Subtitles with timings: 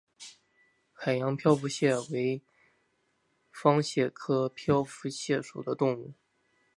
[0.93, 2.41] 海洋漂浮蟹为
[3.51, 6.13] 方蟹科漂浮蟹属的动物。